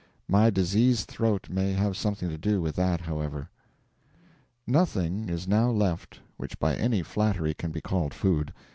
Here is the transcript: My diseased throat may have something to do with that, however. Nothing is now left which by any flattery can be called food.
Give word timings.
My 0.27 0.49
diseased 0.49 1.07
throat 1.09 1.47
may 1.47 1.73
have 1.73 1.95
something 1.95 2.27
to 2.29 2.37
do 2.39 2.59
with 2.59 2.75
that, 2.75 3.01
however. 3.01 3.51
Nothing 4.65 5.29
is 5.29 5.47
now 5.47 5.69
left 5.69 6.21
which 6.37 6.57
by 6.57 6.75
any 6.75 7.03
flattery 7.03 7.53
can 7.53 7.69
be 7.69 7.81
called 7.81 8.15
food. 8.15 8.51